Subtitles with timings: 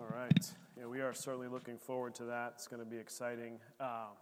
[0.00, 0.52] All right.
[0.78, 2.52] Yeah, we are certainly looking forward to that.
[2.54, 3.58] It's going to be exciting.
[3.80, 4.14] Um,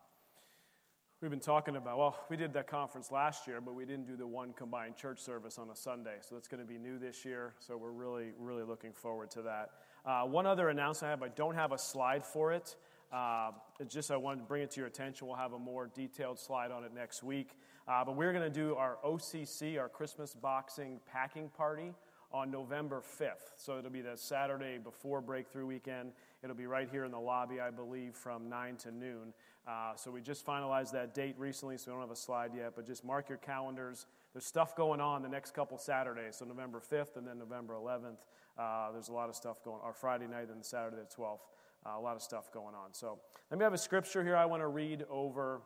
[1.21, 4.17] we've been talking about, well, we did that conference last year, but we didn't do
[4.17, 6.17] the one combined church service on a Sunday.
[6.23, 7.53] So that's going to be new this year.
[7.59, 9.71] So we're really, really looking forward to that.
[10.07, 12.75] Uh, one other announcement I have, I don't have a slide for it.
[13.13, 15.27] Uh, it's just I wanted to bring it to your attention.
[15.27, 17.51] We'll have a more detailed slide on it next week.
[17.87, 21.93] Uh, but we're going to do our OCC, our Christmas boxing packing party
[22.33, 23.53] on November 5th.
[23.57, 26.13] So it'll be the Saturday before Breakthrough Weekend.
[26.43, 29.33] It'll be right here in the lobby, I believe, from 9 to noon.
[29.67, 32.73] Uh, so we just finalized that date recently, so we don't have a slide yet,
[32.77, 34.07] but just mark your calendars.
[34.33, 38.19] There's stuff going on the next couple Saturdays, so November 5th and then November 11th.
[38.59, 41.41] Uh, there's a lot of stuff going on, Friday night and Saturday the 12th.
[41.85, 42.93] Uh, a lot of stuff going on.
[42.93, 43.19] So
[43.51, 45.61] let me have a scripture here I want to read over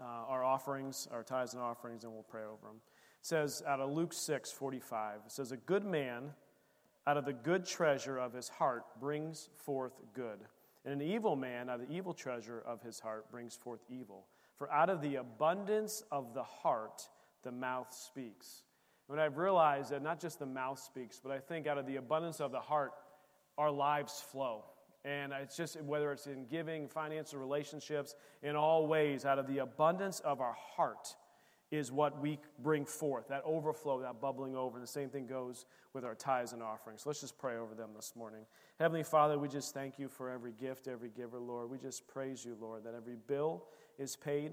[0.00, 2.80] uh, our offerings, our tithes and offerings, and we'll pray over them
[3.22, 6.30] says out of Luke 6 45, it says, A good man
[7.06, 10.38] out of the good treasure of his heart brings forth good.
[10.84, 14.26] And an evil man out of the evil treasure of his heart brings forth evil.
[14.56, 17.08] For out of the abundance of the heart,
[17.42, 18.62] the mouth speaks.
[19.10, 21.96] And I've realized that not just the mouth speaks, but I think out of the
[21.96, 22.92] abundance of the heart,
[23.58, 24.64] our lives flow.
[25.04, 29.58] And it's just whether it's in giving, financial relationships, in all ways, out of the
[29.58, 31.16] abundance of our heart,
[31.70, 34.80] is what we bring forth, that overflow, that bubbling over.
[34.80, 37.06] The same thing goes with our tithes and offerings.
[37.06, 38.40] let's just pray over them this morning.
[38.78, 41.70] Heavenly Father, we just thank you for every gift, every giver, Lord.
[41.70, 43.64] We just praise you, Lord, that every bill
[43.98, 44.52] is paid.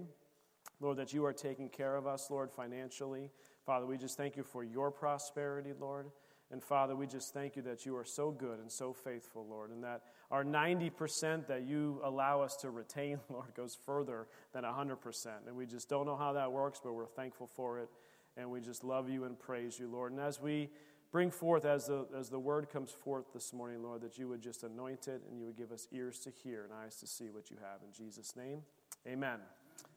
[0.80, 3.32] Lord, that you are taking care of us, Lord, financially.
[3.66, 6.08] Father, we just thank you for your prosperity, Lord.
[6.52, 9.70] And Father, we just thank you that you are so good and so faithful, Lord,
[9.70, 15.28] and that our 90% that you allow us to retain, Lord, goes further than 100%.
[15.46, 17.90] And we just don't know how that works, but we're thankful for it.
[18.38, 20.12] And we just love you and praise you, Lord.
[20.14, 20.70] And as we
[21.12, 24.42] bring forth, as the, as the word comes forth this morning, Lord, that you would
[24.42, 27.30] just anoint it and you would give us ears to hear and eyes to see
[27.30, 27.82] what you have.
[27.86, 28.62] In Jesus' name,
[29.08, 29.40] amen.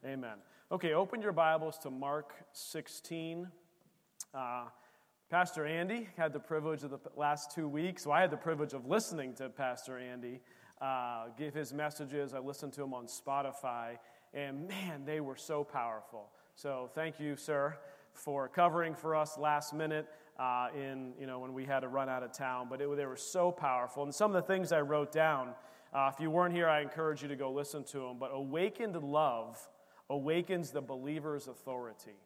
[0.05, 0.37] Amen.
[0.73, 3.49] Okay, open your Bibles to Mark 16.
[4.33, 4.65] Uh,
[5.31, 8.73] Pastor Andy had the privilege of the last two weeks, so I had the privilege
[8.73, 10.41] of listening to Pastor Andy
[10.81, 12.35] uh, give his messages.
[12.35, 13.99] I listened to him on Spotify,
[14.35, 16.31] and man, they were so powerful.
[16.57, 17.79] So thank you, sir,
[18.13, 22.09] for covering for us last minute uh, in you know when we had to run
[22.09, 22.67] out of town.
[22.69, 25.51] But it, they were so powerful, and some of the things I wrote down.
[25.95, 28.17] Uh, if you weren't here, I encourage you to go listen to them.
[28.19, 29.57] But awakened love
[30.09, 32.17] awakens the believer's authority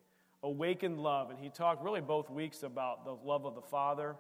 [0.45, 1.31] awakened love.
[1.31, 4.15] And he talked really both weeks about the love of the Father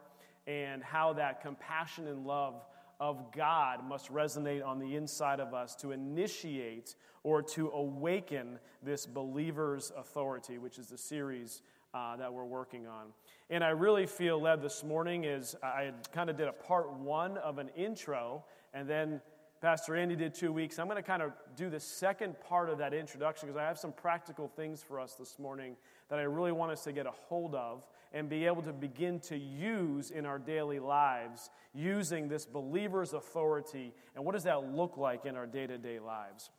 [0.46, 2.64] and how that compassion and love
[3.00, 9.06] of God must resonate on the inside of us to initiate or to awaken this
[9.06, 11.62] believer's authority, which is the series
[11.92, 13.06] uh, that we're working on.
[13.50, 17.36] And I really feel led this morning is I kind of did a part one
[17.38, 19.20] of an intro, and then
[19.60, 20.78] Pastor Andy did two weeks.
[20.78, 23.78] I'm going to kind of do the second part of that introduction because I have
[23.78, 25.76] some practical things for us this morning
[26.14, 27.82] that I really want us to get a hold of
[28.12, 33.92] and be able to begin to use in our daily lives using this believer's authority.
[34.14, 36.50] And what does that look like in our day to day lives?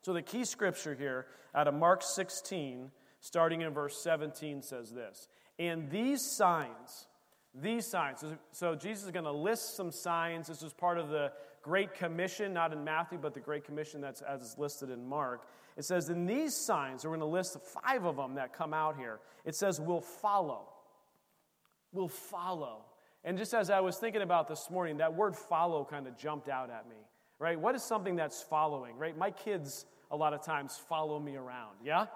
[0.00, 5.28] So, the key scripture here out of Mark 16, starting in verse 17, says this
[5.58, 7.08] And these signs,
[7.54, 8.24] these signs.
[8.52, 10.46] So, Jesus is going to list some signs.
[10.46, 11.30] This is part of the
[11.64, 15.48] Great Commission, not in Matthew, but the Great Commission that's as is listed in Mark.
[15.78, 18.96] It says, in these signs, we're going to list five of them that come out
[18.98, 19.18] here.
[19.46, 20.68] It says, "We'll follow.
[21.92, 22.84] we'll follow.
[23.24, 26.48] And just as I was thinking about this morning, that word follow kind of jumped
[26.48, 26.96] out at me,
[27.38, 27.58] right?
[27.58, 29.16] What is something that's following, right?
[29.16, 32.06] My kids, a lot of times, follow me around, yeah?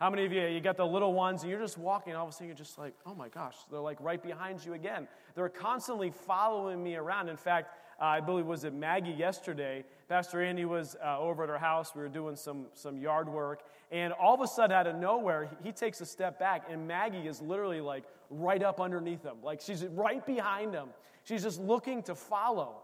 [0.00, 2.30] How many of you, you got the little ones and you're just walking, all of
[2.30, 5.06] a sudden you're just like, oh my gosh, they're like right behind you again.
[5.34, 7.28] They're constantly following me around.
[7.28, 9.84] In fact, uh, I believe was it Maggie yesterday.
[10.08, 11.94] Pastor Andy was uh, over at our house.
[11.94, 13.60] We were doing some, some yard work.
[13.92, 16.88] And all of a sudden, out of nowhere, he, he takes a step back, and
[16.88, 19.36] Maggie is literally like right up underneath him.
[19.42, 20.88] Like she's right behind him.
[21.24, 22.76] She's just looking to follow.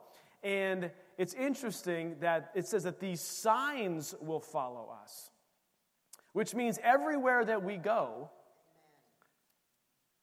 [0.42, 5.30] And it's interesting that it says that these signs will follow us,
[6.36, 8.28] which means everywhere that we go,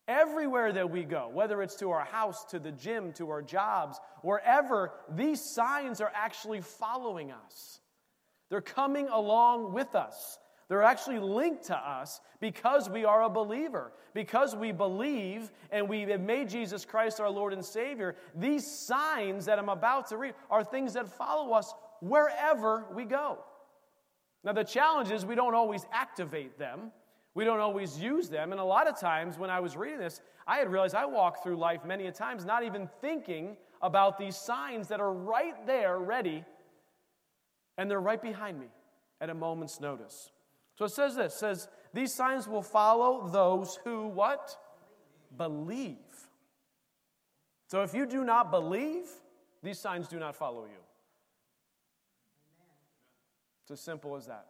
[0.07, 3.99] Everywhere that we go, whether it's to our house, to the gym, to our jobs,
[4.21, 7.79] wherever, these signs are actually following us.
[8.49, 10.37] They're coming along with us.
[10.67, 13.93] They're actually linked to us because we are a believer.
[14.13, 19.45] Because we believe and we have made Jesus Christ our Lord and Savior, these signs
[19.45, 23.39] that I'm about to read are things that follow us wherever we go.
[24.43, 26.91] Now, the challenge is we don't always activate them.
[27.33, 28.51] We don't always use them.
[28.51, 31.41] And a lot of times when I was reading this, I had realized I walk
[31.41, 35.97] through life many a times not even thinking about these signs that are right there,
[35.99, 36.43] ready,
[37.77, 38.67] and they're right behind me
[39.21, 40.31] at a moment's notice.
[40.75, 44.57] So it says this, it says, these signs will follow those who what?
[45.37, 45.97] Believe.
[47.69, 49.07] So if you do not believe,
[49.61, 50.81] these signs do not follow you.
[53.63, 54.47] It's as simple as that.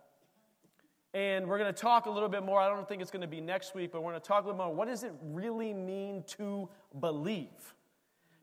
[1.13, 2.59] And we're going to talk a little bit more.
[2.59, 4.47] I don't think it's going to be next week, but we're going to talk a
[4.47, 4.73] little more.
[4.73, 6.67] What does it really mean to
[6.99, 7.75] believe?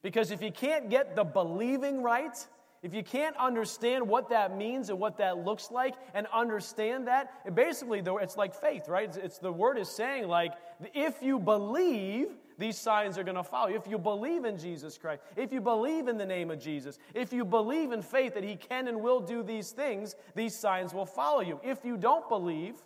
[0.02, 2.36] Because if you can't get the believing right,
[2.82, 7.54] if you can't understand what that means and what that looks like and understand that,
[7.54, 9.08] basically it's like faith, right?
[9.08, 10.52] It's, it's the word is saying like
[10.94, 12.28] if you believe,
[12.60, 13.76] these signs are going to follow you.
[13.76, 17.32] If you believe in Jesus Christ, if you believe in the name of Jesus, if
[17.32, 21.06] you believe in faith that he can and will do these things, these signs will
[21.06, 21.58] follow you.
[21.64, 22.76] If you don't believe,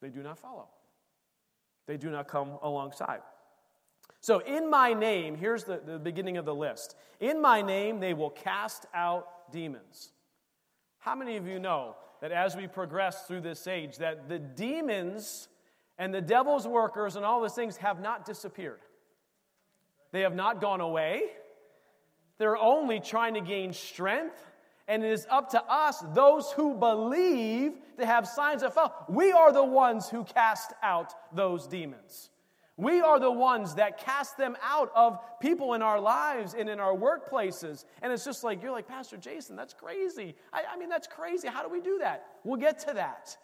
[0.00, 0.68] they do not follow.
[1.86, 3.20] They do not come alongside.
[4.22, 6.96] So, in my name, here's the, the beginning of the list.
[7.20, 10.12] In my name, they will cast out demons.
[10.98, 15.48] How many of you know that as we progress through this age, that the demons
[16.00, 18.80] and the devil's workers and all those things have not disappeared?
[20.12, 21.24] They have not gone away.
[22.38, 24.50] They're only trying to gain strength.
[24.88, 28.92] And it is up to us, those who believe, to have signs of follow.
[29.08, 32.30] We are the ones who cast out those demons.
[32.76, 36.80] We are the ones that cast them out of people in our lives and in
[36.80, 37.84] our workplaces.
[38.00, 40.34] And it's just like, you're like, Pastor Jason, that's crazy.
[40.50, 41.46] I, I, mean, that's crazy.
[41.46, 42.26] How do we do that?
[42.42, 43.36] We'll get to that.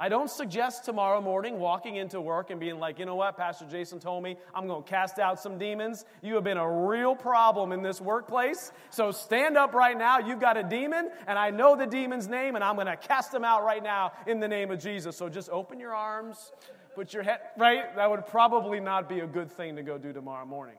[0.00, 3.66] I don't suggest tomorrow morning walking into work and being like, you know what, Pastor
[3.68, 6.04] Jason told me I'm going to cast out some demons.
[6.22, 8.70] You have been a real problem in this workplace.
[8.90, 10.20] So stand up right now.
[10.20, 13.32] You've got a demon, and I know the demon's name, and I'm going to cast
[13.32, 15.16] them out right now in the name of Jesus.
[15.16, 16.52] So just open your arms
[16.94, 17.94] put your head, right?
[17.94, 20.74] That would probably not be a good thing to go do tomorrow morning.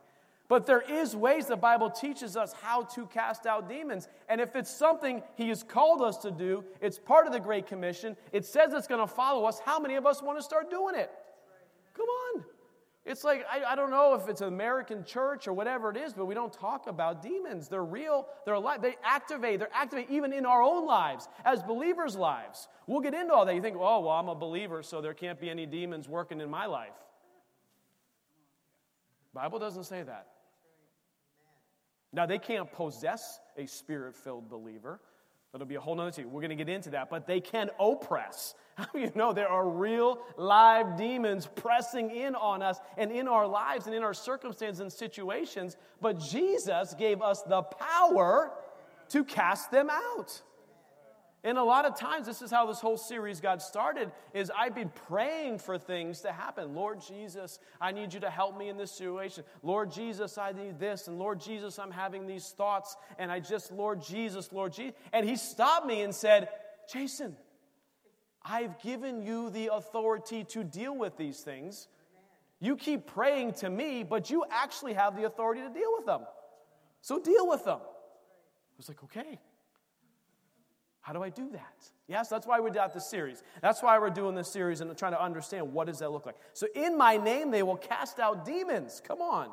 [0.50, 4.10] But there is ways the Bible teaches us how to cast out demons.
[4.28, 7.68] And if it's something he has called us to do, it's part of the Great
[7.68, 8.18] Commission.
[8.34, 9.60] It says it's going to follow us.
[9.64, 11.12] How many of us want to start doing it?
[11.94, 12.44] Come on.
[13.06, 16.14] It's like, I, I, don't know if it's an American church or whatever it is,
[16.14, 17.68] but we don't talk about demons.
[17.68, 18.82] They're real, they're alive.
[18.82, 22.68] They activate, they're activate even in our own lives, as believers' lives.
[22.88, 23.56] We'll get into all that.
[23.56, 26.50] You think, oh, well, I'm a believer, so there can't be any demons working in
[26.50, 26.94] my life.
[29.34, 30.28] Bible doesn't say that.
[32.12, 35.00] Now, they can't possess a spirit filled believer.
[35.52, 36.32] That'll be a whole nother thing.
[36.32, 37.10] We're going to get into that.
[37.10, 38.54] But they can oppress.
[38.94, 43.88] you know there are real live demons pressing in on us and in our lives
[43.88, 45.76] and in our circumstances and situations.
[46.02, 48.52] But Jesus gave us the power
[49.10, 50.42] to cast them out.
[51.42, 54.76] And a lot of times, this is how this whole series got started, is I've
[54.76, 56.76] been praying for things to happen.
[56.76, 59.46] Lord Jesus, I need you to help me in this situation.
[59.64, 61.08] Lord Jesus, I need this.
[61.08, 62.98] And Lord Jesus, I'm having these thoughts.
[63.18, 64.96] And I just, Lord Jesus, Lord Jesus.
[65.14, 66.50] And he stopped me and said,
[66.92, 67.38] Jason,
[68.44, 71.88] I've given you the authority to deal with these things.
[72.60, 76.22] You keep praying to me, but you actually have the authority to deal with them.
[77.02, 77.80] So deal with them.
[77.80, 79.40] I was like, okay.
[81.10, 81.90] How do I do that?
[82.08, 83.42] Yes, that's why we got this series.
[83.64, 86.36] That's why we're doing this series and trying to understand what does that look like.
[86.54, 89.02] So in my name they will cast out demons.
[89.08, 89.50] Come on.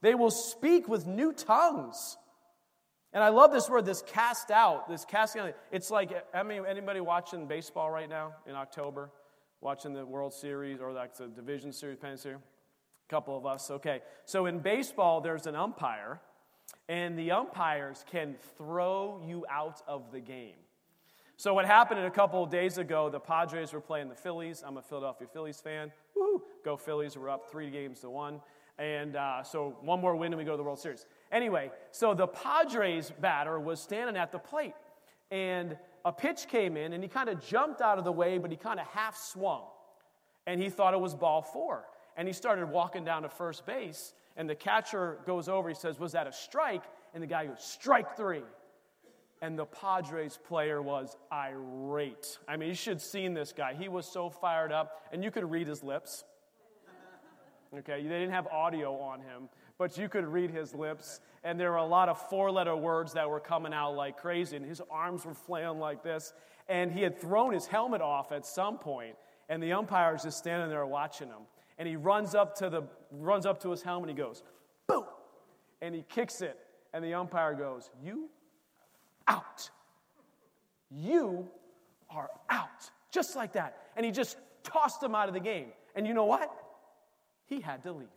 [0.00, 2.16] They will speak with new tongues.
[3.12, 5.54] And I love this word, this cast out, this casting out.
[5.70, 9.10] It's like, I mean, anybody watching baseball right now in October?
[9.60, 12.38] Watching the World Series or like the Division Series, Penn Series?
[12.40, 13.70] A couple of us.
[13.70, 14.00] Okay.
[14.24, 16.22] So in baseball, there's an umpire,
[16.88, 20.54] and the umpires can throw you out of the game.
[21.36, 24.62] So, what happened a couple of days ago, the Padres were playing the Phillies.
[24.64, 25.90] I'm a Philadelphia Phillies fan.
[26.14, 26.42] Woo!
[26.64, 27.18] Go Phillies.
[27.18, 28.40] We're up three games to one.
[28.78, 31.06] And uh, so, one more win and we go to the World Series.
[31.32, 34.74] Anyway, so the Padres batter was standing at the plate.
[35.32, 38.52] And a pitch came in and he kind of jumped out of the way, but
[38.52, 39.62] he kind of half swung.
[40.46, 41.84] And he thought it was ball four.
[42.16, 44.14] And he started walking down to first base.
[44.36, 45.68] And the catcher goes over.
[45.68, 46.84] He says, Was that a strike?
[47.12, 48.44] And the guy goes, Strike three
[49.44, 52.38] and the Padres player was irate.
[52.48, 53.74] I mean, you should have seen this guy.
[53.74, 56.24] He was so fired up, and you could read his lips.
[57.78, 61.72] Okay, they didn't have audio on him, but you could read his lips, and there
[61.72, 64.80] were a lot of four letter words that were coming out like crazy, and his
[64.90, 66.32] arms were flailing like this.
[66.66, 69.14] And he had thrown his helmet off at some point,
[69.50, 71.42] and the umpire is just standing there watching him.
[71.76, 74.42] And he runs up to, the, runs up to his helmet, and he goes,
[74.86, 75.04] boom,
[75.82, 76.58] and he kicks it,
[76.94, 78.30] and the umpire goes, You
[79.28, 79.70] out.
[80.90, 81.48] You
[82.10, 82.90] are out.
[83.10, 83.78] Just like that.
[83.96, 85.68] And he just tossed him out of the game.
[85.94, 86.50] And you know what?
[87.46, 88.08] he had to leave.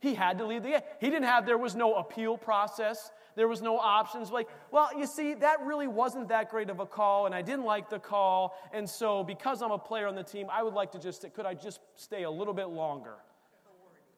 [0.00, 0.80] He had to leave the game.
[1.00, 3.10] He didn't have, there was no appeal process.
[3.36, 4.30] There was no options.
[4.30, 7.64] Like, well, you see, that really wasn't that great of a call, and I didn't
[7.64, 8.56] like the call.
[8.72, 11.46] And so, because I'm a player on the team, I would like to just, could
[11.46, 13.14] I just stay a little bit longer?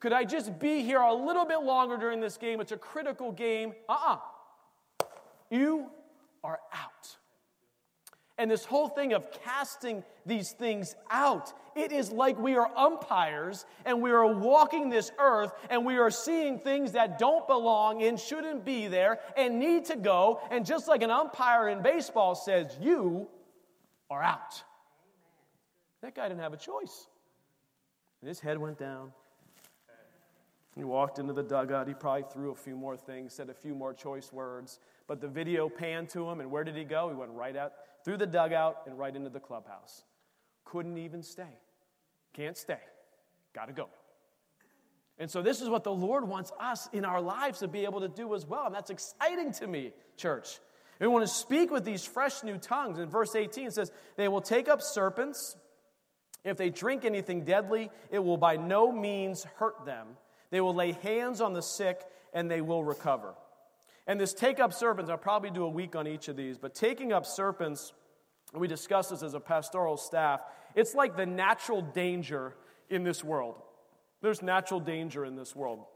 [0.00, 2.60] Could I just be here a little bit longer during this game?
[2.60, 3.74] It's a critical game.
[3.88, 4.14] Uh uh-uh.
[4.14, 4.18] uh
[5.54, 5.87] You
[6.42, 7.16] are out.
[8.38, 13.64] And this whole thing of casting these things out, it is like we are umpires
[13.84, 18.18] and we are walking this earth and we are seeing things that don't belong and
[18.18, 20.40] shouldn't be there, and need to go.
[20.50, 23.28] And just like an umpire in baseball says, you
[24.11, 24.61] are out.
[26.02, 27.06] That guy didn't have a choice.
[28.20, 29.12] And his head went down.
[30.74, 31.86] He walked into the dugout.
[31.86, 34.80] He probably threw a few more things, said a few more choice words.
[35.06, 37.08] But the video panned to him, and where did he go?
[37.08, 37.72] He went right out
[38.04, 40.02] through the dugout and right into the clubhouse.
[40.64, 41.58] Couldn't even stay.
[42.32, 42.80] Can't stay.
[43.54, 43.88] Got to go.
[45.16, 48.00] And so, this is what the Lord wants us in our lives to be able
[48.00, 48.66] to do as well.
[48.66, 50.58] And that's exciting to me, church.
[51.00, 52.98] We want to speak with these fresh new tongues.
[52.98, 55.56] In verse 18, it says, They will take up serpents.
[56.44, 60.08] If they drink anything deadly, it will by no means hurt them.
[60.54, 62.00] They will lay hands on the sick
[62.32, 63.34] and they will recover.
[64.06, 66.76] And this take up serpents, I'll probably do a week on each of these, but
[66.76, 67.92] taking up serpents,
[68.52, 70.42] we discussed this as a pastoral staff,
[70.76, 72.54] it's like the natural danger
[72.88, 73.56] in this world.
[74.23, 75.87] There's natural danger in this world.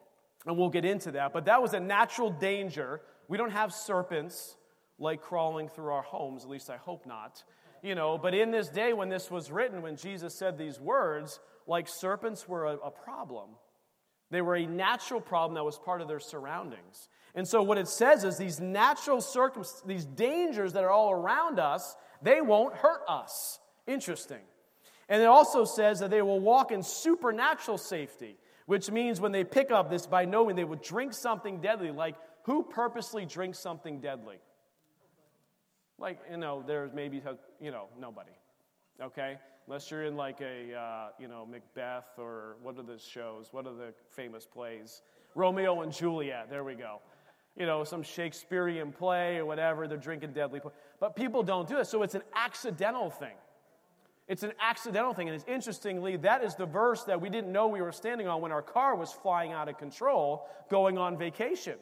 [0.45, 3.01] And we'll get into that, but that was a natural danger.
[3.29, 4.57] We don't have serpents
[4.99, 7.45] like crawling through our homes, at least I hope not.
[7.81, 11.39] You know, but in this day when this was written, when Jesus said these words,
[11.69, 13.51] like serpents were a, a problem.
[14.31, 17.09] They were a natural problem that was part of their surroundings.
[17.35, 21.59] And so what it says is these natural circumstances, these dangers that are all around
[21.59, 23.61] us, they won't hurt us.
[23.87, 24.41] Interesting.
[25.09, 29.45] And it also says that they will walk in supernatural safety, which means when they
[29.45, 34.01] pick up this by knowing they would drink something deadly, like who purposely drinks something
[34.01, 34.37] deadly?
[35.99, 37.23] Like, you know, there's maybe,
[37.61, 38.33] you know, nobody.
[39.03, 39.39] Okay?
[39.69, 43.49] Unless you're in like a, uh, you know, Macbeth or what are the shows?
[43.53, 45.03] What are the famous plays?
[45.35, 46.49] Romeo and Juliet.
[46.49, 47.01] There we go
[47.59, 50.61] you know, some Shakespearean play or whatever, they're drinking deadly.
[51.01, 51.87] But people don't do it.
[51.87, 53.35] So it's an accidental thing.
[54.29, 55.29] It's an accidental thing.
[55.29, 58.41] And it's interestingly, that is the verse that we didn't know we were standing on
[58.41, 61.75] when our car was flying out of control going on vacation.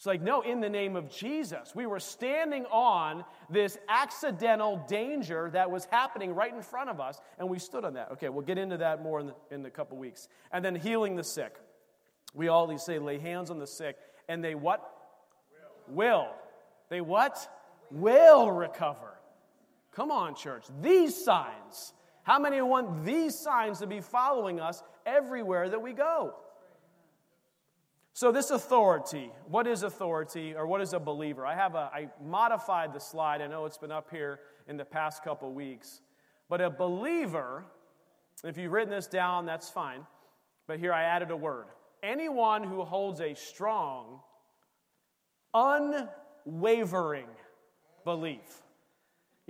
[0.00, 1.74] It's like, no, in the name of Jesus.
[1.74, 7.20] We were standing on this accidental danger that was happening right in front of us,
[7.38, 8.12] and we stood on that.
[8.12, 10.28] Okay, we'll get into that more in, the, in a couple weeks.
[10.52, 11.54] And then healing the sick.
[12.32, 14.90] We always say, lay hands on the sick and they what?
[15.88, 15.96] Will.
[15.96, 16.28] will.
[16.88, 17.46] They what?
[17.90, 19.18] Will recover.
[19.92, 20.64] Come on, church.
[20.80, 21.92] These signs.
[22.22, 26.36] How many want these signs to be following us everywhere that we go?
[28.12, 31.46] So, this authority, what is authority or what is a believer?
[31.46, 33.40] I have a, I modified the slide.
[33.40, 36.00] I know it's been up here in the past couple weeks.
[36.48, 37.64] But a believer,
[38.42, 40.06] if you've written this down, that's fine.
[40.66, 41.66] But here I added a word
[42.02, 44.20] anyone who holds a strong,
[45.54, 47.26] unwavering
[48.04, 48.62] belief.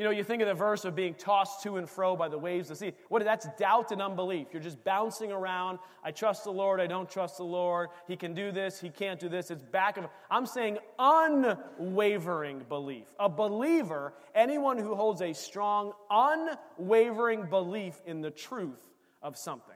[0.00, 2.38] You know, you think of the verse of being tossed to and fro by the
[2.38, 2.96] waves of the sea.
[3.10, 4.46] What that's doubt and unbelief.
[4.50, 5.78] You're just bouncing around.
[6.02, 7.90] I trust the Lord, I don't trust the Lord.
[8.08, 9.50] He can do this, he can't do this.
[9.50, 13.08] It's back of I'm saying unwavering belief.
[13.18, 18.80] A believer, anyone who holds a strong, unwavering belief in the truth
[19.20, 19.74] of something.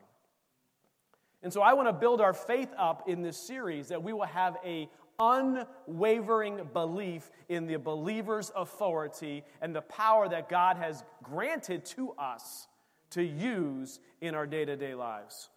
[1.43, 4.23] And so I want to build our faith up in this series that we will
[4.23, 11.85] have a unwavering belief in the believer's authority and the power that God has granted
[11.87, 12.67] to us
[13.11, 15.49] to use in our day-to-day lives.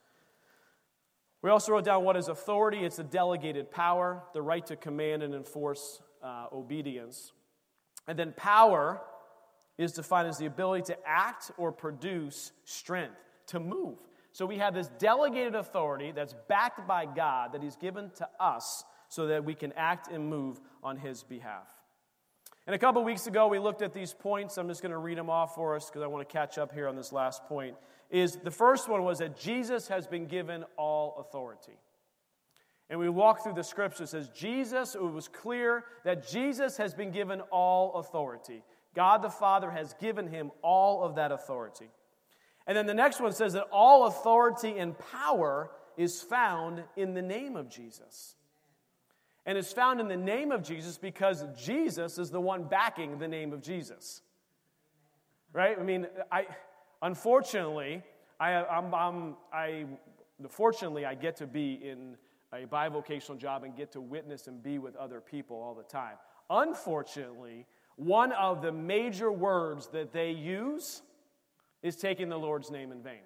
[1.42, 2.80] We also wrote down what is authority.
[2.80, 7.32] It's a delegated power, the right to command and enforce uh, obedience.
[8.08, 9.02] And then power
[9.78, 13.16] is defined as the ability to act or produce strength,
[13.48, 13.98] to move.
[14.32, 18.84] So we have this delegated authority that's backed by God that He's given to us
[19.10, 21.68] so that we can act and move on His behalf.
[22.66, 24.58] And a couple weeks ago, we looked at these points.
[24.58, 26.74] I'm just going to read them off for us because I want to catch up
[26.74, 27.76] here on this last point.
[28.10, 31.78] Is the first one was that Jesus has been given all authority.
[32.90, 34.04] And we walk through the scripture.
[34.04, 38.64] It says, Jesus, it was clear that Jesus has been given all authority.
[38.96, 41.90] God the Father has given him all of that authority.
[42.66, 47.22] And then the next one says that all authority and power is found in the
[47.22, 48.36] name of Jesus.
[49.48, 53.30] And it's found in the name of Jesus because Jesus is the one backing the
[53.30, 54.22] name of Jesus.
[55.54, 55.80] Right?
[55.80, 56.46] I mean, I
[57.02, 58.04] unfortunately,
[58.42, 59.86] I, I'm, I'm, I,
[60.50, 62.18] fortunately, I get to be in
[62.54, 66.16] a bivocational job and get to witness and be with other people all the time.
[66.50, 71.04] Unfortunately, one of the major words that they use
[71.82, 73.24] is taking the Lord's name in vain.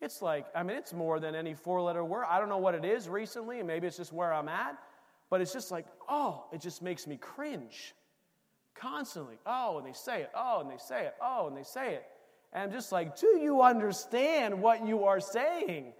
[0.00, 2.24] It's like, I mean, it's more than any four letter word.
[2.28, 4.76] I don't know what it is recently, and maybe it's just where I'm at,
[5.30, 7.94] but it's just like, oh, it just makes me cringe
[8.74, 9.36] constantly.
[9.46, 10.30] Oh, and they say it.
[10.34, 11.14] Oh, and they say it.
[11.20, 12.04] Oh, and they say it.
[12.52, 15.92] And I'm just like, do you understand what you are saying?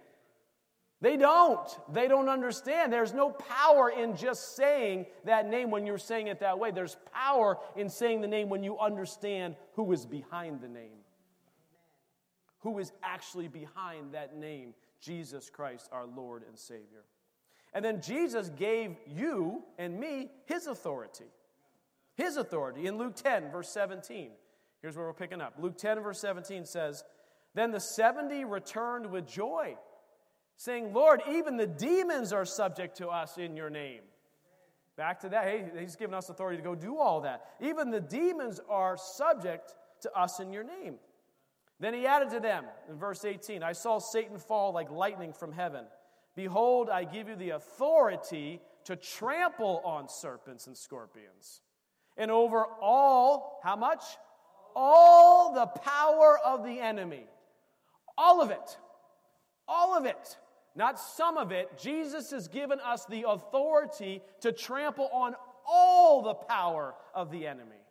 [1.01, 1.67] They don't.
[1.91, 2.91] They don't understand.
[2.91, 6.71] There's no power in just saying that name when you're saying it that way.
[6.71, 10.97] There's power in saying the name when you understand who is behind the name.
[12.67, 14.73] Who is actually behind that name?
[14.99, 17.05] Jesus Christ, our Lord and Savior.
[17.73, 21.31] And then Jesus gave you and me his authority.
[22.15, 24.31] His authority in Luke 10, verse 17.
[24.81, 25.53] Here's where we're picking up.
[25.57, 27.05] Luke 10, verse 17 says,
[27.55, 29.77] Then the 70 returned with joy
[30.57, 34.01] saying, Lord, even the demons are subject to us in your name.
[34.97, 35.45] Back to that.
[35.45, 37.45] Hey, he's given us authority to go do all that.
[37.61, 40.95] Even the demons are subject to us in your name.
[41.79, 45.51] Then he added to them in verse 18 I saw Satan fall like lightning from
[45.51, 45.85] heaven.
[46.35, 51.61] Behold, I give you the authority to trample on serpents and scorpions.
[52.15, 54.03] And over all, how much?
[54.75, 57.25] All the power of the enemy.
[58.17, 58.77] All of it.
[59.67, 60.37] All of it
[60.77, 61.77] not some of it.
[61.77, 65.35] Jesus has given us the authority to trample on
[65.67, 67.81] all the power of the enemy.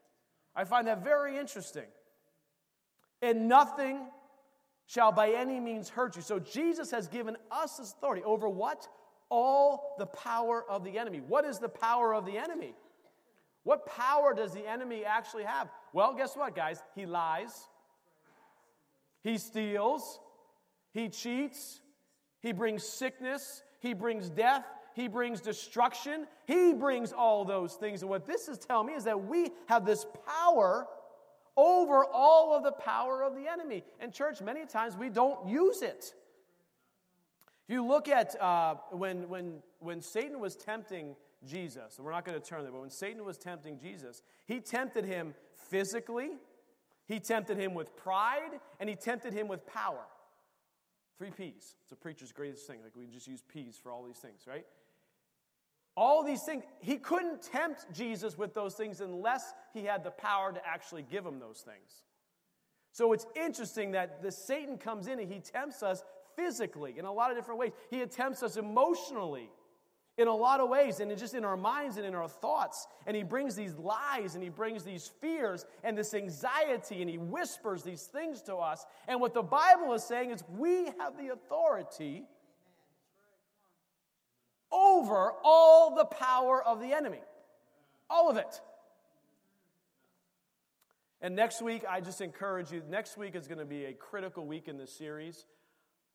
[0.55, 1.85] I find that very interesting.
[3.27, 4.07] And nothing
[4.87, 6.23] shall by any means hurt you.
[6.23, 8.87] So Jesus has given us this authority over what?
[9.31, 11.21] All the power of the enemy.
[11.27, 12.73] What is the power of the enemy?
[13.65, 15.69] What power does the enemy actually have?
[15.93, 16.81] Well, guess what, guys?
[16.95, 17.67] He lies,
[19.25, 20.21] he steals,
[20.93, 21.81] he cheats,
[22.43, 24.65] he brings sickness, He brings death,
[24.95, 28.03] He brings destruction, He brings all those things.
[28.03, 30.87] And what this is telling me is that we have this power
[31.57, 33.85] over all of the power of the enemy.
[34.01, 36.15] And, church, many times we don't use it.
[37.69, 42.25] If you look at uh, when, when, when Satan was tempting Jesus, and we're not
[42.25, 46.31] going to turn there, but when Satan was tempting Jesus, he tempted him physically,
[47.07, 50.05] he tempted him with pride, and he tempted him with power.
[51.19, 51.77] Three P's.
[51.83, 52.81] It's a preacher's greatest thing.
[52.83, 54.67] Like we just use P's for all these things, right?
[55.97, 56.65] All these things.
[56.81, 61.25] He couldn't tempt Jesus with those things unless he had the power to actually give
[61.25, 62.03] him those things.
[62.93, 66.03] So it's interesting that the Satan comes in and he tempts us
[66.37, 67.73] physically in a lot of different ways.
[67.91, 69.51] He attempts us emotionally
[70.19, 72.87] in a lot of ways, and just in our minds and in our thoughts.
[73.07, 77.19] And he brings these lies and he brings these fears and this anxiety and he
[77.19, 78.87] whispers these things to us.
[79.09, 82.25] And what the Bible is saying is we have the authority
[84.97, 87.21] over all the power of the enemy.
[88.09, 88.61] All of it.
[91.21, 94.47] And next week, I just encourage you, next week is going to be a critical
[94.47, 95.45] week in this series.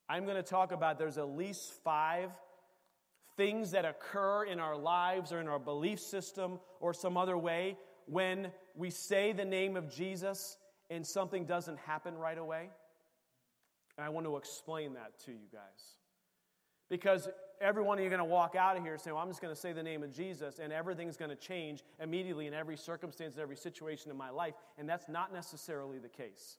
[0.08, 2.30] I'm going to talk about there's at least five
[3.36, 7.76] things that occur in our lives or in our belief system or some other way
[8.06, 10.56] when we say the name of Jesus
[10.90, 12.68] and something doesn't happen right away?
[13.96, 16.01] And I want to explain that to you guys.
[16.92, 17.26] Because
[17.58, 19.40] every one of you are going to walk out of here saying, well, I'm just
[19.40, 22.76] going to say the name of Jesus, and everything's going to change immediately in every
[22.76, 24.52] circumstance, every situation in my life.
[24.76, 26.58] And that's not necessarily the case.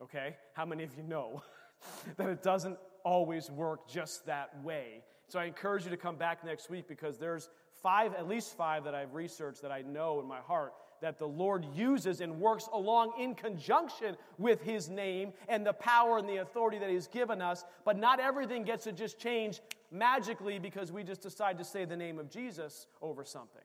[0.00, 0.36] Okay?
[0.52, 1.42] How many of you know
[2.18, 5.02] that it doesn't always work just that way?
[5.26, 7.48] So I encourage you to come back next week because there's
[7.82, 11.28] five, at least five that I've researched that I know in my heart that the
[11.28, 16.38] Lord uses and works along in conjunction with His name and the power and the
[16.38, 17.64] authority that He's given us.
[17.84, 19.60] But not everything gets to just change
[19.90, 23.62] magically because we just decide to say the name of Jesus over something.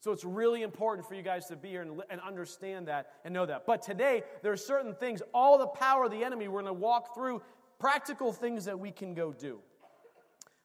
[0.00, 3.32] So it's really important for you guys to be here and, and understand that and
[3.32, 3.64] know that.
[3.64, 6.80] But today, there are certain things, all the power of the enemy, we're going to
[6.80, 7.40] walk through
[7.78, 9.60] practical things that we can go do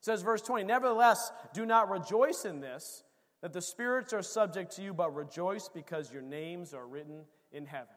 [0.02, 3.04] says verse 20, Nevertheless, do not rejoice in this,
[3.42, 7.22] that the spirits are subject to you, but rejoice because your names are written
[7.52, 7.88] in heaven.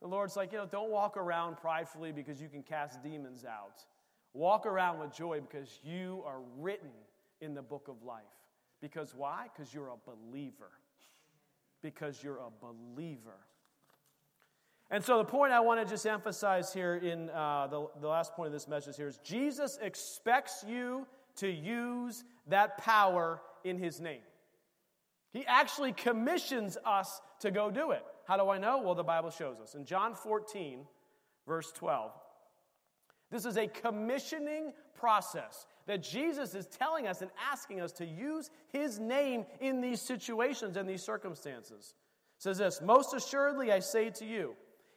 [0.00, 3.84] The Lord's like, you know, don't walk around pridefully because you can cast demons out.
[4.32, 6.90] Walk around with joy because you are written
[7.40, 8.22] in the book of life.
[8.80, 9.46] Because why?
[9.52, 10.70] Because you're a believer.
[11.82, 13.38] Because you're a believer.
[14.90, 18.32] And so, the point I want to just emphasize here in uh, the, the last
[18.34, 21.06] point of this message here is Jesus expects you
[21.36, 24.22] to use that power in his name.
[25.32, 28.04] He actually commissions us to go do it.
[28.26, 28.82] How do I know?
[28.82, 29.74] Well, the Bible shows us.
[29.74, 30.80] In John 14,
[31.46, 32.12] verse 12.
[33.30, 38.50] This is a commissioning process that Jesus is telling us and asking us to use
[38.72, 41.94] his name in these situations and these circumstances.
[42.38, 44.54] It says this, most assuredly I say to you,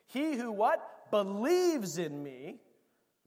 [0.08, 1.10] he who what?
[1.12, 2.60] Believes in me.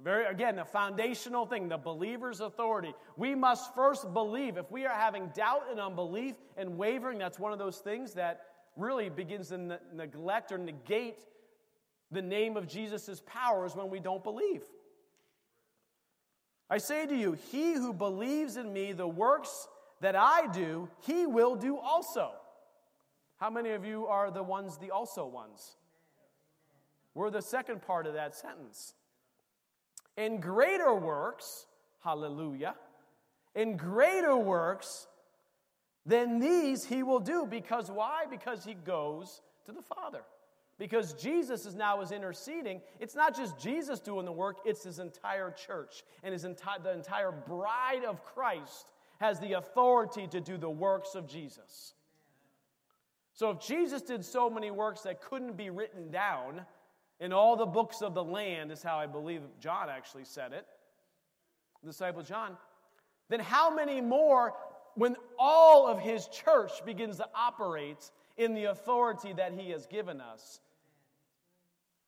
[0.02, 2.94] Very again, the foundational thing, the believer's authority.
[3.16, 4.56] We must first believe.
[4.56, 8.46] If we are having doubt and unbelief and wavering, that's one of those things that
[8.76, 11.16] really begins to ne- neglect or negate
[12.10, 14.62] the name of Jesus' powers when we don't believe.
[16.68, 19.68] I say to you, he who believes in me, the works
[20.00, 22.32] that I do, he will do also.
[23.36, 25.76] How many of you are the ones, the also ones?
[27.14, 28.94] We're the second part of that sentence.
[30.16, 31.66] In greater works,
[32.02, 32.74] hallelujah,
[33.54, 35.06] in greater works
[36.06, 37.46] than these he will do.
[37.46, 38.24] Because why?
[38.30, 40.22] Because he goes to the Father.
[40.78, 42.80] Because Jesus is now is interceding.
[42.98, 46.02] It's not just Jesus doing the work, it's his entire church.
[46.22, 48.86] And his enti- the entire bride of Christ
[49.20, 51.94] has the authority to do the works of Jesus.
[53.32, 56.66] So if Jesus did so many works that couldn't be written down
[57.20, 60.66] in all the books of the land, is how I believe John actually said it,
[61.82, 62.56] the disciple John,
[63.28, 64.54] then how many more
[64.94, 70.20] when all of his church begins to operate in the authority that he has given
[70.20, 70.60] us?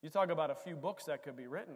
[0.02, 1.74] You talk about a few books that could be written.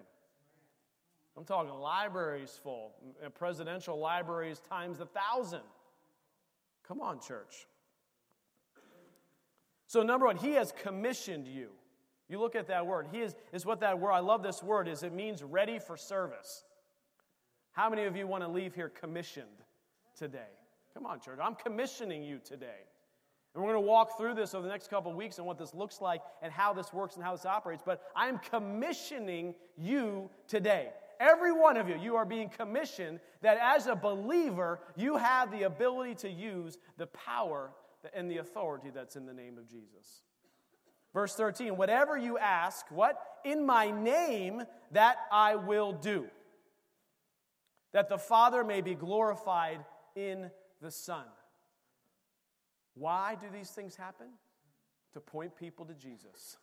[1.36, 2.92] I'm talking libraries full,
[3.38, 5.62] presidential libraries times a thousand.
[6.86, 7.66] Come on, church.
[9.86, 11.70] So, number one, he has commissioned you.
[12.30, 13.08] You look at that word.
[13.10, 15.96] He is, is what that word, I love this word, is it means ready for
[15.96, 16.62] service.
[17.72, 19.46] How many of you want to leave here commissioned
[20.16, 20.38] today?
[20.94, 21.40] Come on, church.
[21.42, 22.86] I'm commissioning you today.
[23.52, 25.58] And we're going to walk through this over the next couple of weeks and what
[25.58, 27.82] this looks like and how this works and how this operates.
[27.84, 30.90] But I'm commissioning you today.
[31.18, 35.64] Every one of you, you are being commissioned that as a believer, you have the
[35.64, 37.72] ability to use the power
[38.14, 40.22] and the authority that's in the name of Jesus.
[41.12, 43.20] Verse 13, whatever you ask, what?
[43.44, 46.26] In my name, that I will do,
[47.92, 51.24] that the Father may be glorified in the Son.
[52.94, 54.28] Why do these things happen?
[55.14, 56.58] To point people to Jesus.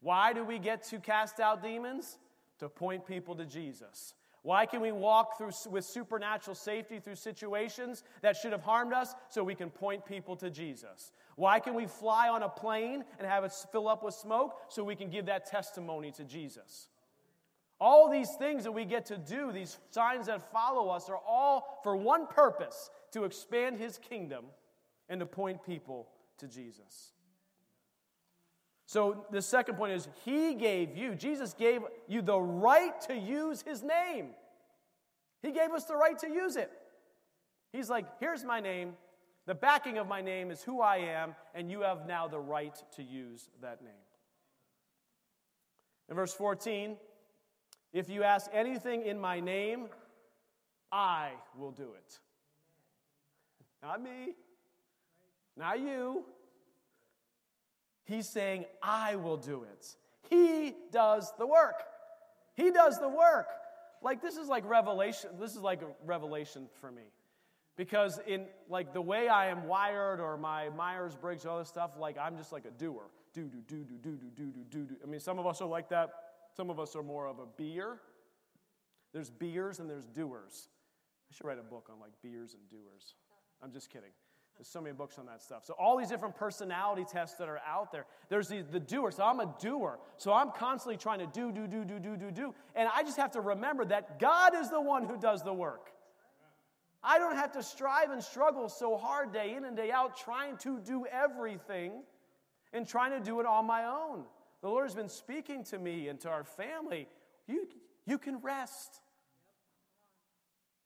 [0.00, 2.18] Why do we get to cast out demons?
[2.58, 4.14] To point people to Jesus.
[4.42, 9.14] Why can we walk through with supernatural safety through situations that should have harmed us
[9.28, 11.12] so we can point people to Jesus?
[11.36, 14.84] Why can we fly on a plane and have it fill up with smoke so
[14.84, 16.88] we can give that testimony to Jesus?
[17.80, 21.80] All these things that we get to do, these signs that follow us, are all
[21.82, 24.44] for one purpose to expand his kingdom
[25.08, 27.12] and to point people to Jesus.
[28.86, 33.62] So the second point is he gave you, Jesus gave you the right to use
[33.62, 34.28] his name.
[35.42, 36.70] He gave us the right to use it.
[37.72, 38.92] He's like, here's my name.
[39.46, 42.74] The backing of my name is who I am, and you have now the right
[42.96, 43.92] to use that name.
[46.08, 46.96] In verse 14,
[47.92, 49.88] if you ask anything in my name,
[50.92, 52.18] I will do it.
[53.82, 54.34] Not me,
[55.56, 56.24] not you.
[58.04, 59.96] He's saying, I will do it.
[60.28, 61.82] He does the work.
[62.54, 63.48] He does the work.
[64.02, 65.30] Like, this is like revelation.
[65.40, 67.02] This is like a revelation for me.
[67.76, 71.92] Because, in like the way I am wired or my Myers Briggs, all this stuff,
[71.98, 73.04] like, I'm just like a doer.
[73.32, 74.96] Do, do, do, do, do, do, do, do, do.
[75.02, 76.10] I mean, some of us are like that.
[76.54, 77.98] Some of us are more of a beer.
[79.14, 80.68] There's beers and there's doers.
[81.30, 83.14] I should write a book on like beers and doers.
[83.62, 84.10] I'm just kidding.
[84.56, 85.64] There's so many books on that stuff.
[85.64, 88.04] So, all these different personality tests that are out there.
[88.28, 89.10] There's the, the doer.
[89.10, 89.98] So, I'm a doer.
[90.18, 92.54] So, I'm constantly trying to do, do, do, do, do, do, do.
[92.74, 95.90] And I just have to remember that God is the one who does the work.
[97.04, 100.56] I don't have to strive and struggle so hard day in and day out trying
[100.58, 102.02] to do everything
[102.72, 104.24] and trying to do it on my own.
[104.62, 107.08] The Lord has been speaking to me and to our family.
[107.48, 107.66] You,
[108.06, 109.00] you can rest.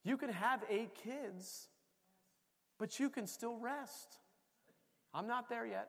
[0.05, 1.69] You can have eight kids
[2.79, 4.19] but you can still rest.
[5.15, 5.89] I'm not there yet.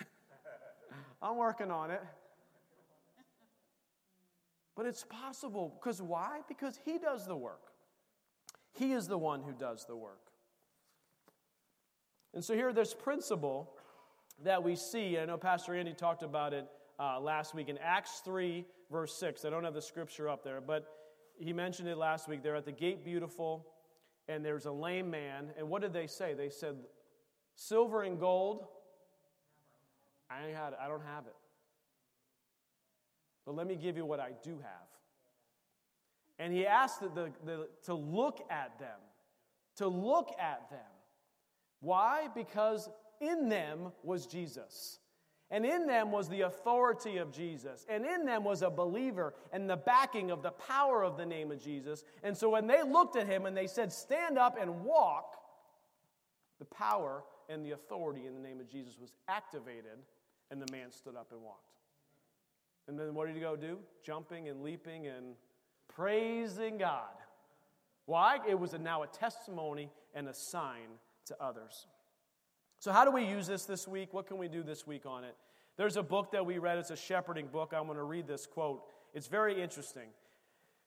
[1.22, 2.02] I'm working on it.
[4.74, 5.74] But it's possible.
[5.80, 6.40] Because why?
[6.48, 7.72] Because He does the work.
[8.76, 10.20] He is the one who does the work.
[12.34, 13.72] And so here, this principle
[14.44, 16.66] that we see, I know Pastor Andy talked about it
[16.98, 19.44] uh, last week in Acts 3, verse 6.
[19.44, 20.86] I don't have the scripture up there, but
[21.38, 22.42] he mentioned it last week.
[22.42, 23.66] They're at the gate beautiful
[24.28, 25.50] and there's a lame man.
[25.56, 26.34] And what did they say?
[26.34, 26.76] They said,
[27.54, 28.66] Silver and gold,
[30.28, 30.74] I, had.
[30.80, 31.36] I don't have it.
[33.46, 34.95] but let me give you what I do have.
[36.38, 39.00] And he asked the, the, the, to look at them,
[39.76, 40.80] to look at them.
[41.80, 42.28] Why?
[42.34, 42.88] Because
[43.20, 44.98] in them was Jesus.
[45.50, 47.86] And in them was the authority of Jesus.
[47.88, 51.52] And in them was a believer and the backing of the power of the name
[51.52, 52.02] of Jesus.
[52.24, 55.36] And so when they looked at him and they said, Stand up and walk,
[56.58, 59.98] the power and the authority in the name of Jesus was activated,
[60.50, 61.78] and the man stood up and walked.
[62.88, 63.78] And then what did he go do?
[64.02, 65.34] Jumping and leaping and
[65.88, 67.04] praising God.
[68.06, 68.38] Why?
[68.48, 71.86] It was a, now a testimony and a sign to others.
[72.78, 74.12] So, how do we use this this week?
[74.12, 75.34] What can we do this week on it?
[75.76, 77.72] There's a book that we read, it's a shepherding book.
[77.74, 78.82] I'm going to read this quote.
[79.12, 80.08] It's very interesting.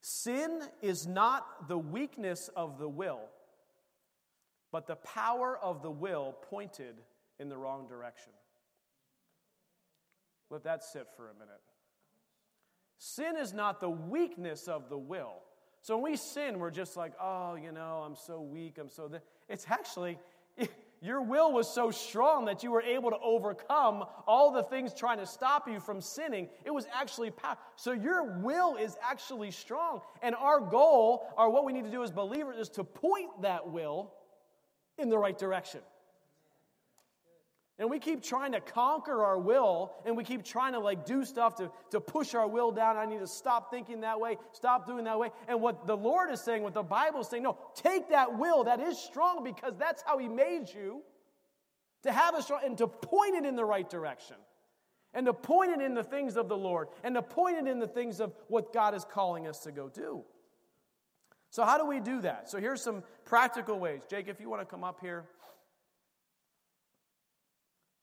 [0.01, 3.21] Sin is not the weakness of the will,
[4.71, 6.95] but the power of the will pointed
[7.39, 8.31] in the wrong direction.
[10.49, 11.61] Let that sit for a minute.
[12.99, 15.41] Sin is not the weakness of the will.
[15.81, 19.07] So when we sin, we're just like, oh, you know, I'm so weak, I'm so.
[19.07, 19.21] Th-.
[19.47, 20.19] It's actually,
[21.01, 25.17] your will was so strong that you were able to overcome all the things trying
[25.19, 26.49] to stop you from sinning.
[26.65, 27.55] It was actually power.
[27.77, 30.01] So your will is actually strong.
[30.21, 33.71] And our goal, or what we need to do as believers, is to point that
[33.71, 34.11] will
[34.97, 35.79] in the right direction.
[37.79, 41.23] And we keep trying to conquer our will and we keep trying to like do
[41.23, 42.97] stuff to, to push our will down.
[42.97, 45.29] I need to stop thinking that way, stop doing that way.
[45.47, 48.65] And what the Lord is saying, what the Bible is saying, no, take that will
[48.65, 51.01] that is strong because that's how He made you
[52.03, 54.35] to have a strong and to point it in the right direction.
[55.13, 57.79] And to point it in the things of the Lord and to point it in
[57.79, 60.23] the things of what God is calling us to go do.
[61.49, 62.47] So, how do we do that?
[62.49, 64.01] So, here's some practical ways.
[64.07, 65.25] Jake, if you want to come up here.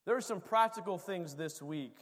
[0.07, 1.99] There are some practical things this week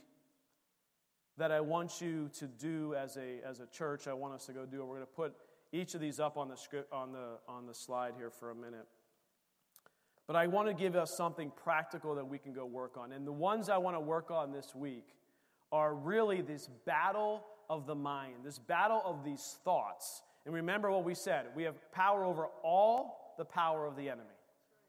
[1.39, 4.07] that I want you to do as a, as a church.
[4.07, 4.83] I want us to go do.
[4.83, 4.85] it.
[4.85, 5.35] We're going to put
[5.73, 8.55] each of these up on the, script, on, the, on the slide here for a
[8.55, 8.87] minute.
[10.27, 13.11] But I want to give us something practical that we can go work on.
[13.11, 15.09] And the ones I want to work on this week
[15.73, 20.21] are really this battle of the mind, this battle of these thoughts.
[20.45, 24.29] And remember what we said we have power over all the power of the enemy,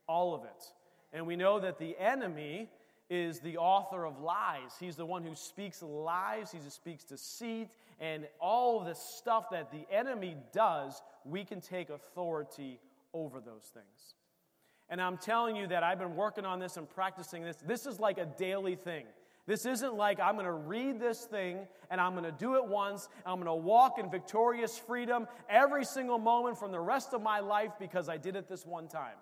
[0.05, 0.65] all of it.
[1.13, 2.69] And we know that the enemy
[3.09, 4.71] is the author of lies.
[4.79, 9.85] He's the one who speaks lies, he speaks deceit, and all the stuff that the
[9.93, 12.79] enemy does, we can take authority
[13.13, 14.15] over those things.
[14.89, 17.57] And I'm telling you that I've been working on this and practicing this.
[17.57, 19.05] This is like a daily thing.
[19.47, 22.65] This isn't like I'm going to read this thing and I'm going to do it
[22.65, 23.07] once.
[23.25, 27.39] I'm going to walk in victorious freedom every single moment from the rest of my
[27.39, 29.17] life because I did it this one time.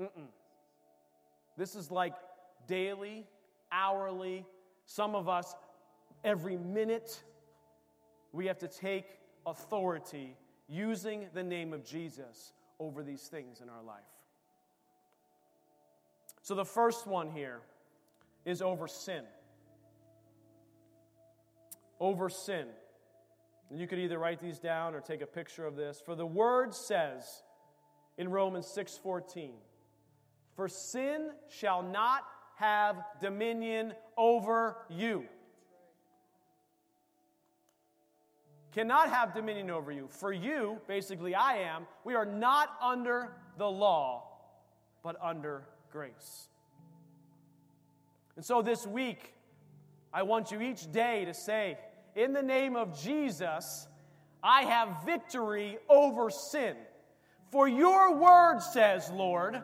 [0.00, 0.26] Mm-mm.
[1.56, 2.14] This is like
[2.68, 3.26] daily,
[3.72, 4.46] hourly,
[4.86, 5.56] some of us
[6.22, 7.20] every minute.
[8.32, 9.06] We have to take
[9.44, 10.36] authority
[10.68, 14.04] using the name of Jesus over these things in our life.
[16.42, 17.60] So the first one here
[18.44, 19.24] is over sin.
[21.98, 22.66] Over sin.
[23.70, 26.00] And you could either write these down or take a picture of this.
[26.00, 27.42] For the word says
[28.16, 29.60] in Romans 6:14,
[30.54, 32.24] "For sin shall not
[32.58, 35.24] have dominion over you.
[38.72, 40.08] Cannot have dominion over you.
[40.08, 44.24] For you, basically, I am, we are not under the law,
[45.02, 46.48] but under grace.
[48.36, 49.34] And so this week,
[50.12, 51.78] I want you each day to say,
[52.16, 53.86] In the name of Jesus,
[54.42, 56.76] I have victory over sin.
[57.50, 59.60] For your word says, Lord,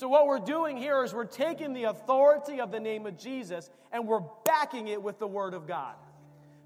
[0.00, 3.68] so, what we're doing here is we're taking the authority of the name of Jesus
[3.92, 5.94] and we're backing it with the Word of God.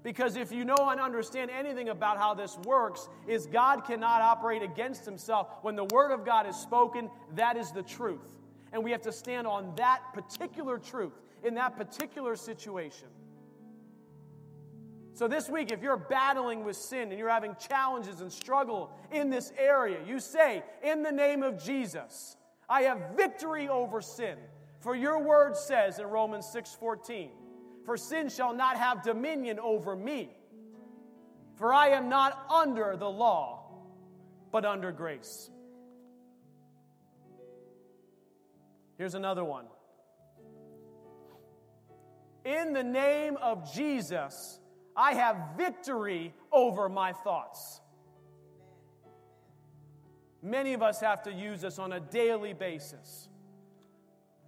[0.03, 4.61] Because if you know and understand anything about how this works, is God cannot operate
[4.61, 5.49] against himself.
[5.63, 8.39] When the word of God is spoken, that is the truth.
[8.71, 13.09] And we have to stand on that particular truth in that particular situation.
[15.11, 19.29] So this week, if you're battling with sin and you're having challenges and struggle in
[19.29, 24.37] this area, you say, in the name of Jesus, I have victory over sin.
[24.79, 27.31] For your word says in Romans 6:14,
[27.85, 30.37] "For sin shall not have dominion over me,
[31.55, 33.69] for I am not under the law,
[34.51, 35.49] but under grace."
[38.97, 39.67] Here's another one.
[42.45, 44.59] In the name of Jesus,
[44.95, 47.81] I have victory over my thoughts.
[50.45, 53.29] Many of us have to use this on a daily basis.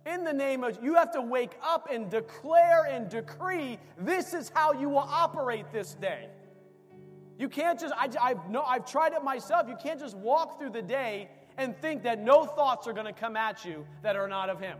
[0.05, 4.51] In the name of, you have to wake up and declare and decree this is
[4.53, 6.29] how you will operate this day.
[7.39, 9.67] You can't just, I, I've, no, I've tried it myself.
[9.67, 13.19] You can't just walk through the day and think that no thoughts are going to
[13.19, 14.77] come at you that are not of Him.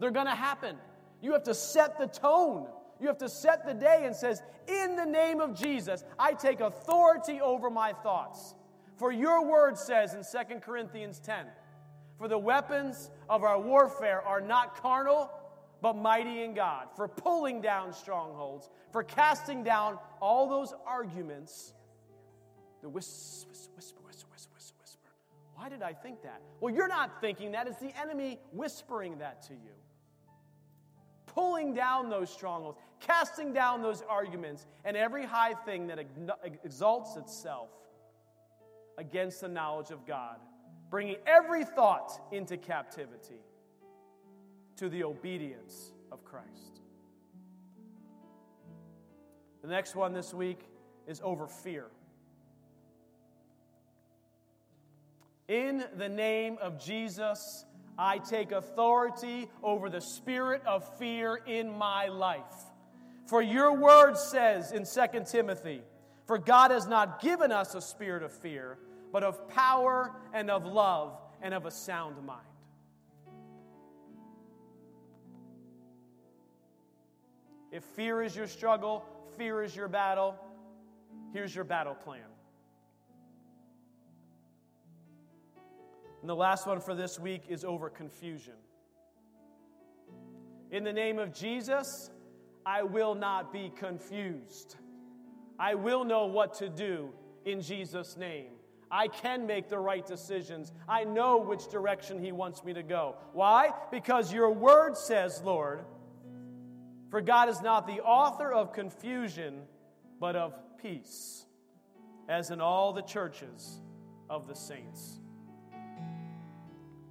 [0.00, 0.76] They're going to happen.
[1.22, 2.66] You have to set the tone.
[3.00, 6.58] You have to set the day and says, "In the name of Jesus, I take
[6.60, 8.54] authority over my thoughts."
[8.98, 11.46] For your word says in 2 Corinthians 10,
[12.16, 15.30] "For the weapons of our warfare are not carnal,
[15.80, 21.72] but mighty in God, for pulling down strongholds, for casting down all those arguments."
[22.80, 25.08] The whisper, whisper, whisper, whisper, whisper, whisper.
[25.54, 26.42] Why did I think that?
[26.60, 27.68] Well, you're not thinking that.
[27.68, 29.74] It's the enemy whispering that to you
[31.26, 36.00] pulling down those strongholds, casting down those arguments, and every high thing that
[36.64, 37.70] exalts itself
[38.98, 40.36] against the knowledge of God,
[40.90, 43.40] bringing every thought into captivity
[44.76, 46.82] to the obedience of Christ.
[49.62, 50.60] The next one this week
[51.06, 51.86] is over fear.
[55.48, 57.64] In the name of Jesus,
[57.98, 62.42] I take authority over the spirit of fear in my life.
[63.26, 65.82] For your word says in 2 Timothy,
[66.26, 68.78] For God has not given us a spirit of fear,
[69.12, 72.42] but of power and of love and of a sound mind.
[77.70, 79.04] If fear is your struggle,
[79.36, 80.34] fear is your battle,
[81.32, 82.20] here's your battle plan.
[86.20, 88.54] And the last one for this week is over confusion.
[90.70, 92.10] In the name of Jesus,
[92.66, 94.76] I will not be confused.
[95.58, 97.10] I will know what to do
[97.44, 98.57] in Jesus' name.
[98.90, 100.72] I can make the right decisions.
[100.88, 103.16] I know which direction He wants me to go.
[103.32, 103.70] Why?
[103.90, 105.80] Because your word says, Lord,
[107.10, 109.62] for God is not the author of confusion,
[110.20, 111.44] but of peace,
[112.28, 113.80] as in all the churches
[114.28, 115.18] of the saints.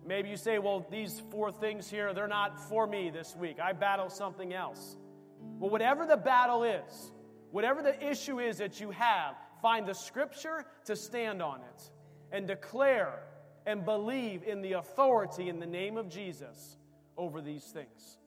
[0.06, 3.60] Maybe you say, well, these four things here, they're not for me this week.
[3.60, 4.96] I battle something else.
[5.60, 7.12] Well, whatever the battle is,
[7.52, 11.92] whatever the issue is that you have, find the scripture to stand on it
[12.32, 13.24] and declare
[13.66, 16.78] and believe in the authority in the name of Jesus
[17.18, 18.18] over these things.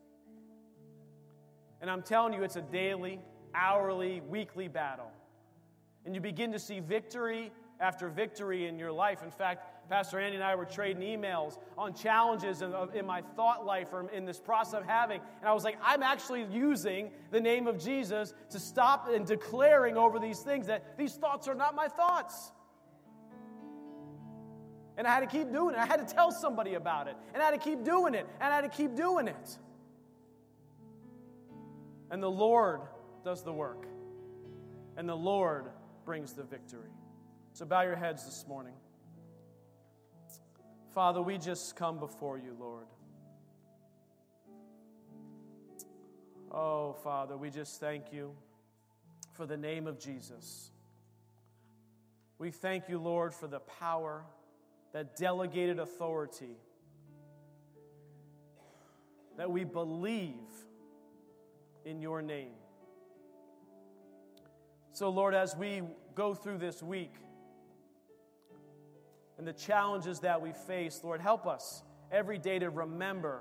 [1.80, 3.20] And I'm telling you, it's a daily,
[3.54, 5.10] hourly, weekly battle.
[6.04, 9.22] And you begin to see victory after victory in your life.
[9.22, 13.66] In fact, Pastor Andy and I were trading emails on challenges in, in, my thought
[13.66, 15.20] life or in this process of having.
[15.40, 19.96] And I was like, I'm actually using the name of Jesus to stop and declaring
[19.96, 22.52] over these things that these thoughts are not my thoughts.
[24.96, 25.78] And I had to keep doing it.
[25.78, 27.16] I had to tell somebody about it.
[27.34, 28.28] And I had to keep doing it.
[28.40, 29.58] And I had to keep doing it.
[32.12, 32.82] And the Lord
[33.24, 33.86] does the work.
[34.96, 35.64] And the Lord
[36.04, 36.90] brings the victory.
[37.54, 38.74] So bow your heads this morning.
[40.94, 42.86] Father, we just come before you, Lord.
[46.50, 48.32] Oh, Father, we just thank you
[49.34, 50.72] for the name of Jesus.
[52.38, 54.24] We thank you, Lord, for the power,
[54.92, 56.56] that delegated authority,
[59.36, 60.34] that we believe
[61.84, 62.54] in your name.
[64.92, 65.82] So, Lord, as we
[66.16, 67.14] go through this week,
[69.40, 73.40] and the challenges that we face, Lord, help us every day to remember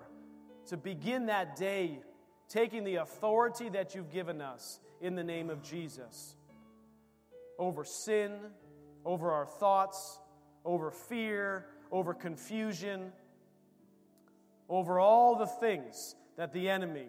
[0.67, 1.99] to begin that day
[2.47, 6.37] taking the authority that you've given us in the name of Jesus
[7.57, 8.31] over sin,
[9.03, 10.19] over our thoughts,
[10.63, 13.11] over fear, over confusion,
[14.69, 17.07] over all the things that the enemy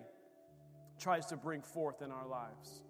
[0.98, 2.82] tries to bring forth in our lives.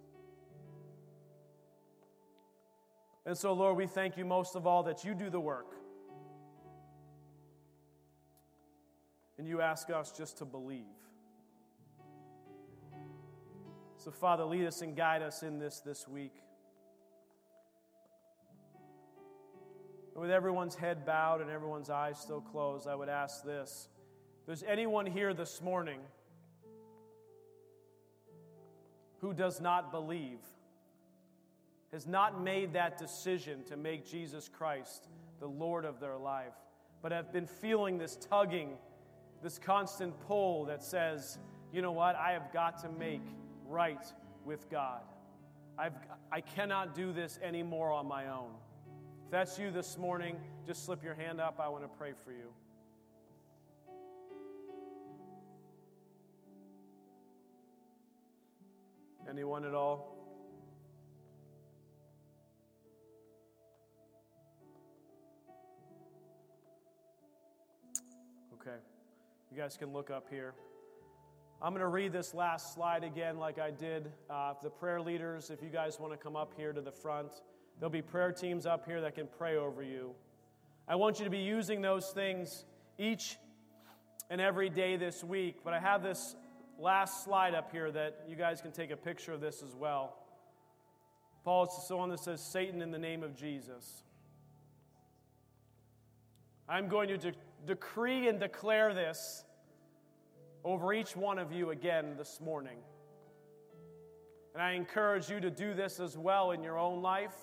[3.26, 5.74] And so, Lord, we thank you most of all that you do the work.
[9.40, 10.84] And you ask us just to believe.
[13.96, 16.34] So, Father, lead us and guide us in this this week.
[20.14, 23.88] with everyone's head bowed and everyone's eyes still closed, I would ask this.
[24.40, 26.00] If there's anyone here this morning
[29.22, 30.40] who does not believe,
[31.90, 36.52] has not made that decision to make Jesus Christ the Lord of their life,
[37.00, 38.76] but have been feeling this tugging
[39.42, 41.38] this constant pull that says,
[41.72, 43.22] you know what, I have got to make
[43.66, 44.04] right
[44.44, 45.00] with God.
[45.78, 45.94] I've,
[46.30, 48.50] I cannot do this anymore on my own.
[49.24, 50.36] If that's you this morning,
[50.66, 51.58] just slip your hand up.
[51.58, 52.52] I want to pray for you.
[59.28, 60.16] Anyone at all?
[68.60, 68.76] Okay.
[69.50, 70.54] You guys can look up here.
[71.60, 74.12] I'm going to read this last slide again, like I did.
[74.30, 77.32] Uh, the prayer leaders, if you guys want to come up here to the front,
[77.80, 80.12] there'll be prayer teams up here that can pray over you.
[80.86, 82.64] I want you to be using those things
[82.96, 83.38] each
[84.30, 86.36] and every day this week, but I have this
[86.78, 90.16] last slide up here that you guys can take a picture of this as well.
[91.42, 94.04] Paul is the one that says, Satan in the name of Jesus.
[96.68, 97.32] I'm going to de-
[97.66, 99.44] decree and declare this
[100.64, 102.78] over each one of you again this morning.
[104.54, 107.34] And I encourage you to do this as well in your own life.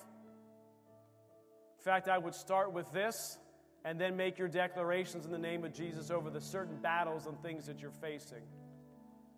[1.78, 3.38] In fact, I would start with this
[3.84, 7.40] and then make your declarations in the name of Jesus over the certain battles and
[7.40, 8.42] things that you're facing.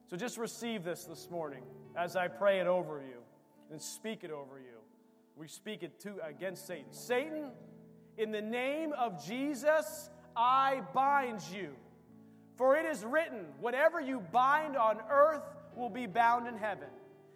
[0.08, 1.62] So just receive this this morning
[1.96, 3.20] as I pray it over you
[3.70, 4.78] and speak it over you.
[5.36, 6.86] We speak it to against Satan.
[6.90, 7.50] Satan,
[8.18, 10.10] in the name of Jesus,
[10.40, 11.68] I bind you.
[12.56, 15.42] For it is written, whatever you bind on earth
[15.76, 16.88] will be bound in heaven.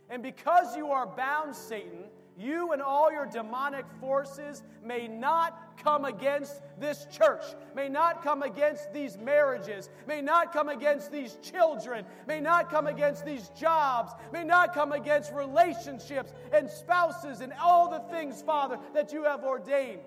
[0.09, 2.05] And because you are bound, Satan,
[2.39, 7.43] you and all your demonic forces may not come against this church,
[7.77, 12.87] may not come against these marriages, may not come against these children, may not come
[12.87, 18.79] against these jobs, may not come against relationships and spouses and all the things, Father,
[18.95, 20.01] that you have ordained.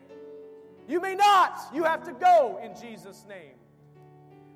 [0.88, 1.60] You may not.
[1.74, 3.56] You have to go in Jesus' name.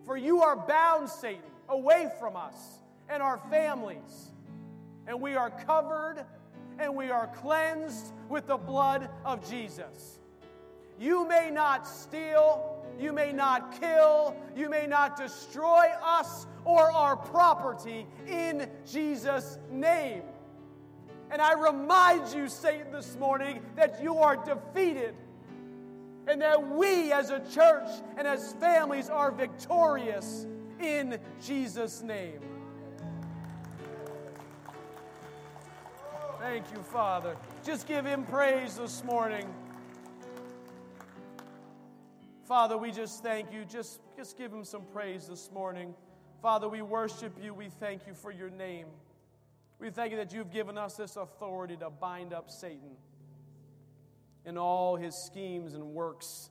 [0.06, 2.56] For you are bound, Satan, away from us
[3.10, 4.32] and our families.
[5.08, 6.26] And we are covered
[6.80, 10.20] and we are cleansed with the blood of Jesus.
[11.00, 17.16] You may not steal, you may not kill, you may not destroy us or our
[17.16, 20.24] property in Jesus' name.
[21.32, 25.16] And I remind you, Satan, this morning that you are defeated
[26.28, 30.46] and that we as a church and as families are victorious
[30.80, 32.40] in Jesus' name.
[36.40, 37.36] Thank you, Father.
[37.64, 39.48] Just give him praise this morning.
[42.48, 43.64] Father, we just thank you.
[43.64, 45.94] Just, just give him some praise this morning.
[46.42, 47.54] Father, we worship you.
[47.54, 48.88] We thank you for your name.
[49.80, 52.98] We thank you that you've given us this authority to bind up Satan
[54.46, 56.50] in all his schemes and works.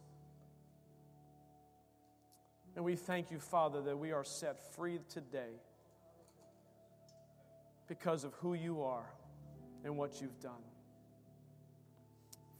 [2.77, 5.61] And we thank you, Father, that we are set free today
[7.89, 9.11] because of who you are
[9.85, 10.63] and what you've done.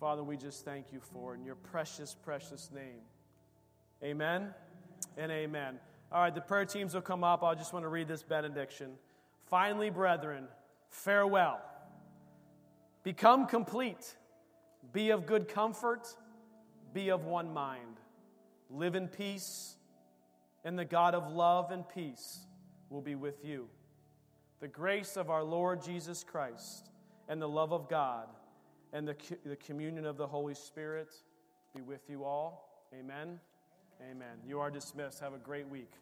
[0.01, 3.03] Father, we just thank you for it in your precious, precious name.
[4.03, 4.55] Amen
[5.17, 5.79] and amen.
[6.11, 7.45] All right, the prayer teams will come up.
[7.45, 8.93] I just want to read this benediction.
[9.47, 10.49] Finally, brethren,
[10.89, 11.61] farewell.
[13.05, 14.17] Become complete
[14.93, 16.09] be of good comfort,
[16.93, 18.01] be of one mind.
[18.71, 19.77] Live in peace,
[20.65, 22.47] and the God of love and peace
[22.89, 23.69] will be with you.
[24.61, 26.91] The grace of our Lord Jesus Christ
[27.29, 28.29] and the love of God
[28.93, 31.15] and the, the communion of the Holy Spirit
[31.75, 32.87] be with you all.
[32.93, 33.39] Amen.
[34.11, 34.39] Amen.
[34.47, 35.21] You are dismissed.
[35.21, 35.93] Have a great week.